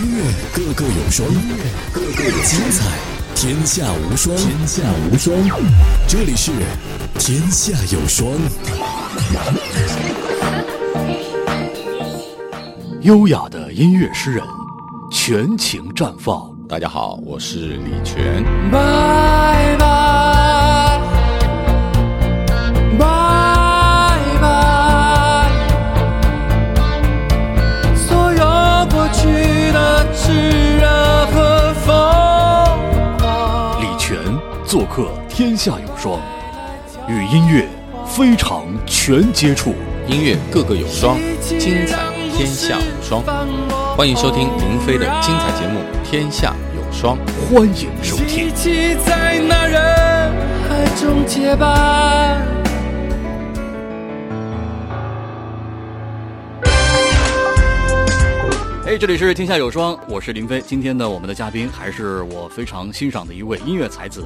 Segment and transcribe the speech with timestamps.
[0.00, 0.22] 音乐
[0.54, 1.56] 个个有双，音乐
[1.92, 2.86] 个个有精彩，
[3.34, 5.36] 天下无双，天下无双。
[6.08, 6.52] 这里是
[7.18, 8.32] 天下有双。
[13.02, 14.42] 优雅的音乐诗人，
[15.12, 16.50] 全情绽放。
[16.66, 18.42] 大家好，我是李泉。
[35.40, 36.20] 天下有双，
[37.08, 37.66] 与音乐
[38.06, 39.74] 非常全接触。
[40.06, 43.22] 音乐个个有双，精彩天下无双。
[43.96, 47.16] 欢迎收听林飞的精彩节目《天下有双》。
[47.48, 48.50] 欢迎收听一。
[48.52, 49.80] 起在那人
[50.68, 52.46] 海中结伴。
[58.84, 60.60] 哎，这里是天下有双，我是林飞。
[60.60, 64.22] 今天呢，我们的嘉宾还是我非常欣赏的一位音乐才子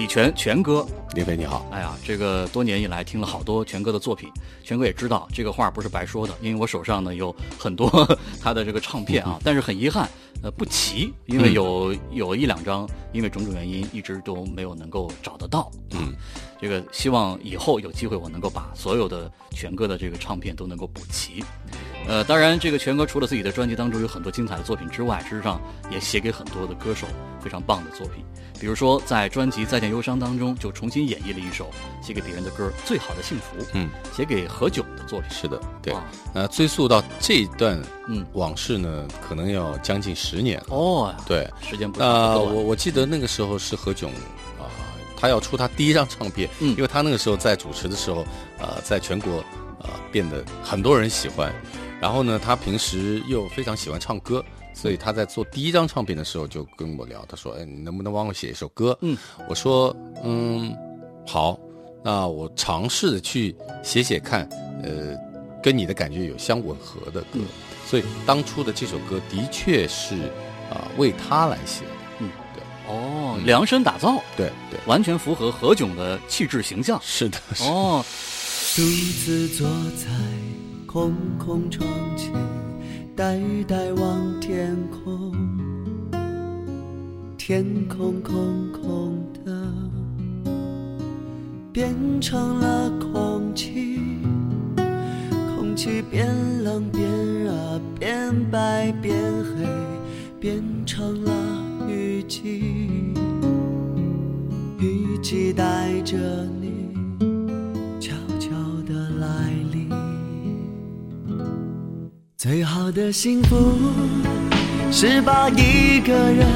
[0.00, 0.86] 李泉，泉哥。
[1.12, 4.30] 李飞你好，哎呀，这个多年以来听了好多泉哥的作品，
[4.64, 7.86] 泉哥也知道这个话不是白说的，因为我手上呢有很多
[8.40, 10.08] 他的这个唱片啊，但是很遗憾，
[10.42, 15.70] 呃不齐，因为有有一两张因为种种原因一直都没有能够找得到。
[15.90, 16.14] 嗯，
[16.58, 21.44] 这个希望以后有机会我能够把所有的泉哥的这个唱片都能够补齐。
[22.06, 27.06] 呃，当然，这个全哥除了自己的专辑当中有很多精彩的作品之外，事实上也写给很多的歌手
[27.40, 28.24] 非常棒的作品。
[28.58, 31.70] 比如说，在专辑《再见忧伤》当中，就重新演绎了一首
[32.02, 35.30] 写给别人的歌《最好的幸福》，嗯，写给何炅的作品。
[35.30, 36.02] 是的，对哇。
[36.34, 40.66] 呃，追溯到这一段嗯往事呢，可能要将近十年了。
[40.68, 44.08] 哦，对，时间不那不够啊我我记得那个时候是何炅
[44.58, 44.68] 啊、
[45.16, 48.26] 他要出他第一张唱片，嗯因为他那个时候在主持的时候，
[48.58, 49.42] 呃，在全国
[49.78, 51.50] 呃变得很多人喜欢，
[52.00, 54.42] 然后呢，他平时又非常喜欢唱歌，
[54.74, 59.16] 所以他在做第一张唱片的时候就跟我聊，他说：“哎，你能不能帮我写一首歌？”嗯，
[59.48, 59.94] 我说
[60.24, 60.74] ：“嗯，
[61.26, 61.60] 好，
[62.02, 64.48] 那我尝试着去写写看，
[64.82, 65.14] 呃，
[65.62, 67.26] 跟你的感觉有相吻合的歌。
[67.34, 67.44] 嗯。
[67.86, 70.14] 所以当初的这首歌的确是
[70.70, 71.90] 啊、为他来写的。
[72.20, 72.62] 嗯，对。
[72.88, 73.44] 哦，嗯。
[73.44, 76.98] 量身打造，对对，完全符合何炅的气质形象。
[77.02, 77.68] 是的，是的。
[77.68, 78.04] 哦，
[78.76, 78.82] 独
[79.24, 80.06] 自坐在
[80.92, 81.86] 空空窗
[82.16, 82.32] 前，
[83.14, 85.32] 呆呆望天空，
[87.38, 89.72] 天空空空的，
[91.72, 94.00] 变成了空气，
[95.54, 96.26] 空气变
[96.64, 97.08] 冷变
[97.44, 99.14] 热，变白变
[99.44, 99.64] 黑，
[100.40, 101.32] 变成了
[101.88, 103.14] 雨季，
[104.80, 106.16] 雨季带着
[106.60, 106.70] 你。
[112.42, 113.78] 最好的幸福
[114.90, 116.46] 是把一个人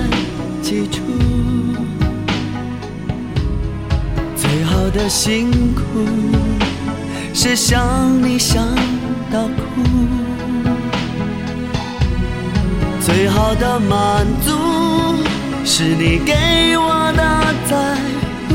[0.63, 1.03] 记住，
[4.35, 5.83] 最好的辛苦
[7.35, 7.87] 是想
[8.23, 8.67] 你想
[9.31, 9.83] 到哭，
[13.03, 14.53] 最好的满足
[15.67, 17.95] 是你给我的在
[18.49, 18.55] 乎。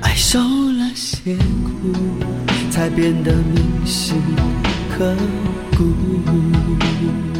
[0.00, 1.92] 爱受了些苦，
[2.82, 4.20] 才变得铭心
[4.90, 5.14] 刻
[5.76, 7.31] 骨。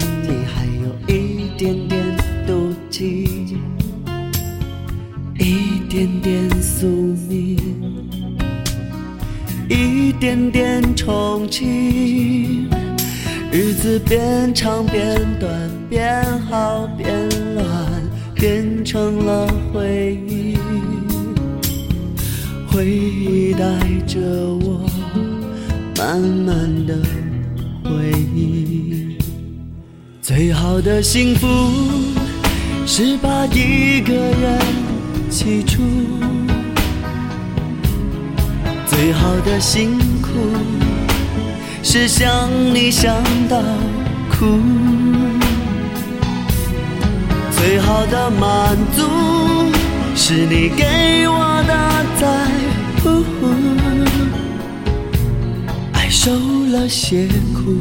[0.00, 2.02] 心里，还有一点点
[2.46, 3.56] 妒忌，
[5.38, 6.86] 一点点宿
[7.28, 7.58] 命，
[9.68, 12.66] 一点点憧憬。
[13.52, 17.66] 日子变长变短，变好变乱，
[18.34, 20.56] 变成了回忆，
[22.68, 24.18] 回忆带着
[24.62, 24.88] 我。
[25.98, 26.96] 慢慢的
[27.84, 29.09] 回忆。
[30.22, 31.46] 最好的幸福
[32.86, 34.60] 是把一个人
[35.30, 35.80] 记住，
[38.86, 40.28] 最好的辛苦
[41.82, 43.16] 是想你想
[43.48, 43.62] 到
[44.30, 44.60] 哭，
[47.50, 49.02] 最好的满足
[50.14, 52.46] 是你给我的在
[53.02, 53.24] 乎。
[55.94, 56.30] 爱受
[56.70, 57.80] 了些苦，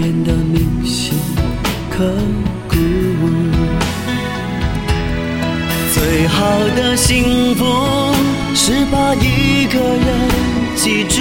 [0.00, 1.12] 变得铭心
[1.90, 2.10] 刻
[2.66, 2.74] 骨。
[5.92, 7.66] 最好的幸福
[8.54, 10.08] 是把一个人
[10.74, 11.20] 记住，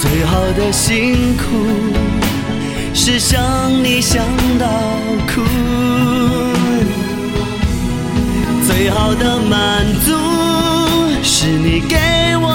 [0.00, 1.42] 最好的辛苦
[2.94, 3.42] 是想
[3.84, 4.24] 你想
[4.58, 4.66] 到
[5.28, 5.42] 哭，
[8.66, 10.10] 最好的满足
[11.22, 11.98] 是你给
[12.38, 12.48] 我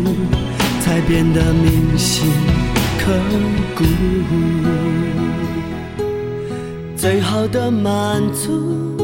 [0.00, 0.42] 苦。
[0.80, 2.28] 才变得铭心
[2.98, 3.12] 刻
[3.76, 3.84] 骨。
[6.96, 8.96] 最好的满足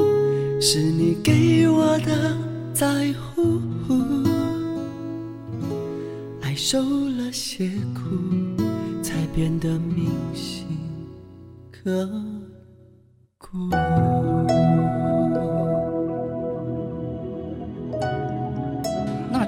[0.60, 2.36] 是你给我的
[2.74, 3.60] 在乎，
[6.42, 8.62] 爱受了些苦，
[9.02, 10.66] 才变得铭心
[11.70, 12.10] 刻
[13.38, 13.70] 骨。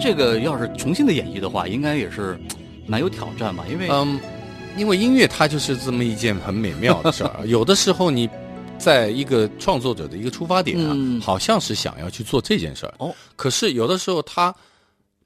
[0.01, 2.39] 这个要是重新的演绎的话，应该也是
[2.87, 3.65] 蛮有挑战吧？
[3.71, 4.19] 因为嗯，
[4.77, 7.41] 因为音乐它就是这么一件很美妙的事儿。
[7.47, 8.29] 有的时候你
[8.79, 14.55] 在一个创作者的一个出发点啊，嗯好像是想要去做这件事儿，哦，可是有的时候他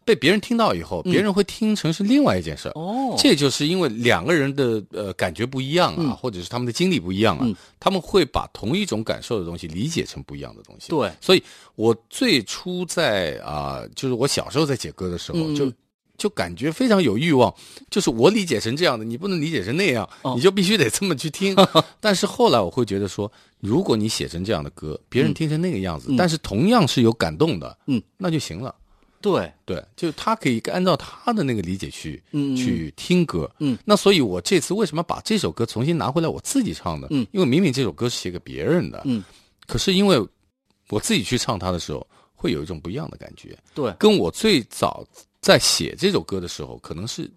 [0.04, 2.72] 被别人听到以后，别人会听成是另外一件事儿。
[2.72, 6.16] 哦，这就是因为两个人的呃感觉不一样啊，嗯。
[6.16, 7.54] 或者是他们的经历不一样啊，嗯。
[7.80, 10.88] 他们会把同一种感受的东西理解成不一样的东西。
[10.90, 11.10] 对。
[11.20, 11.42] 所以
[11.74, 15.56] 我最初在啊、就是我小时候在写歌的时候，嗯。
[15.56, 15.72] 就
[16.16, 17.52] 就感觉非常有欲望，
[17.90, 20.34] 就是我理解成这样的，你不能理解成那样，哦。
[20.36, 21.56] 你就必须得这么去听。
[21.98, 26.16] 但是后来我会觉得说，如果你写成这样的歌，别人听成那个样子，嗯。
[26.16, 28.72] 但是同样是有感动的，嗯，那就行了。
[29.24, 37.06] 对，对，就他可以按照他的那个理解去、嗯去听歌，嗯，那所以我这次为什么把这首歌重新拿回来我自己唱呢？
[37.10, 37.26] 嗯。
[37.32, 39.24] 因为明明这首歌是写给别人的，嗯，
[39.66, 40.22] 可是因为
[40.90, 45.02] 我自己去唱它的时候，会有一种不一样的感觉，对，跟我最早
[45.40, 47.30] 在写这首歌的时候可能是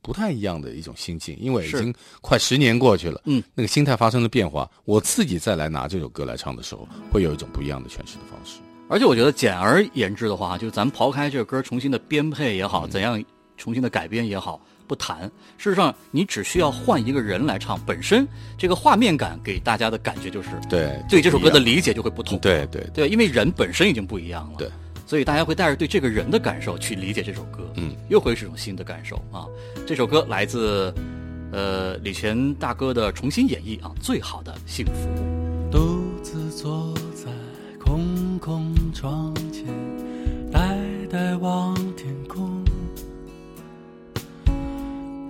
[0.00, 8.60] 不太一样的一种心境，因为已经快十年过去了，嗯，那个心态发生了变化，我自己再来拿这首歌来唱的时候，会有一种不一样的诠释的方式。
[8.88, 13.22] 而且我觉得简而言之的话，就是咱们刨开这个歌重新的编配也嗯好，怎样
[13.56, 15.30] 重新的改编也好，不谈。
[15.56, 18.26] 事实上，你只需要换一个人来唱，本身
[18.58, 22.38] 这个画面感给大家的感觉就是对，对这首歌的理解就会不同。
[22.40, 24.58] 对对对，因为人本身已经不一样了。
[24.58, 24.68] 对，
[25.06, 29.46] 所以大家会带着对这个人的感受去理解这首歌，嗯，又会是一种新的感受啊。
[29.86, 30.92] 这首歌来自
[31.52, 34.92] 呃李泉大哥的重新演绎啊，《最好的幸福》。
[35.70, 36.94] 独自坐
[38.94, 39.66] 窗前，
[40.52, 40.78] 呆
[41.10, 42.64] 呆望天空，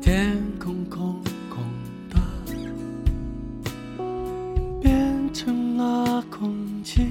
[0.02, 1.19] 天空空
[1.49, 1.64] 空
[2.11, 2.20] 的，
[4.82, 7.08] 变成了空气，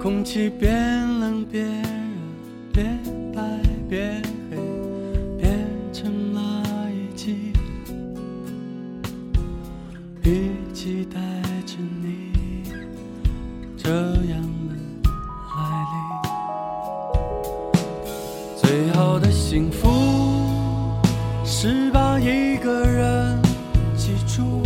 [0.00, 0.72] 空气变
[1.18, 1.82] 冷变，
[22.32, 23.38] 一个人
[23.94, 24.62] 记住，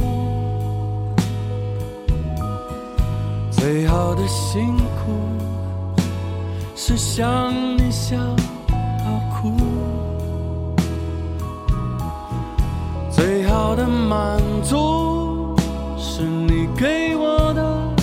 [3.50, 5.12] 最好的辛苦
[6.76, 8.18] 是想你想
[8.68, 8.74] 到
[9.34, 9.52] 哭。
[13.10, 15.56] 最好的满足
[15.98, 17.94] 是你给我的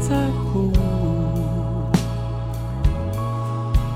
[0.00, 0.16] 在
[0.52, 0.72] 乎，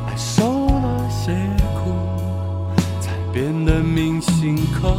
[0.06, 1.34] 爱受了些
[1.74, 1.90] 苦，
[3.00, 4.94] 才变得铭心刻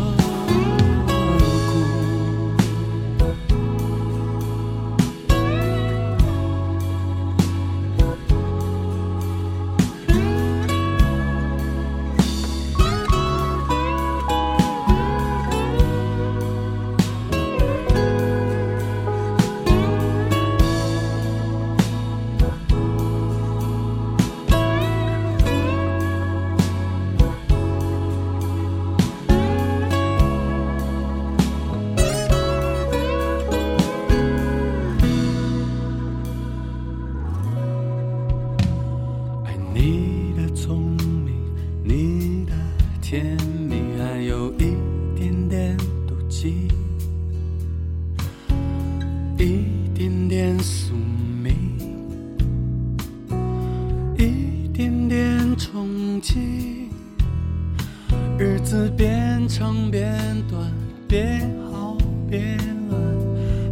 [58.39, 60.15] 日子变长变
[60.48, 60.72] 短，
[61.08, 61.98] 变好
[62.29, 62.56] 变
[62.88, 63.01] 乱，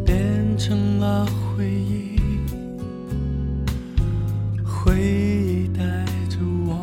[0.04, 2.20] 变成了回忆。
[4.64, 5.84] 回忆带
[6.28, 6.76] 着我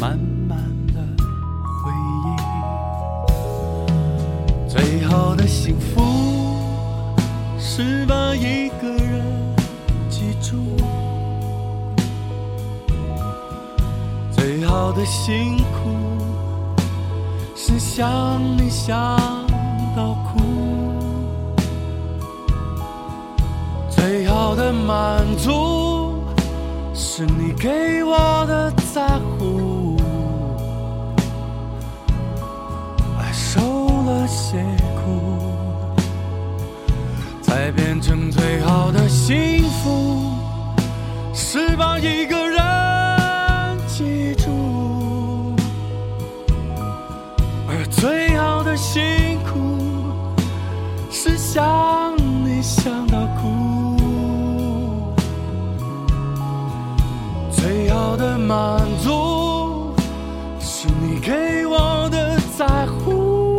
[0.00, 0.18] 满
[0.48, 0.56] 满
[0.86, 0.94] 的
[1.84, 1.92] 回
[2.24, 2.26] 忆。
[4.66, 6.00] 最好的幸福，
[7.58, 9.22] 是把一个人
[10.08, 10.56] 记住。
[14.78, 15.88] 好的辛苦
[17.54, 19.16] 是想你想
[19.96, 20.38] 到哭，
[23.88, 26.22] 最好的满足
[26.92, 29.96] 是你给我的在乎。
[33.18, 34.62] 爱受了些
[34.94, 35.40] 苦，
[37.40, 40.34] 才变成最好的幸福，
[41.32, 42.75] 是把一个人
[47.98, 49.58] 最好的辛苦
[51.10, 53.96] 是想你想到哭，
[57.50, 59.94] 最好的满足。
[60.60, 63.56] 是你给我的在乎，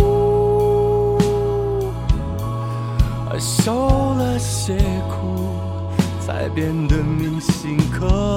[3.39, 4.77] 受了些
[5.09, 5.49] 苦，
[6.19, 8.36] 才变得铭心刻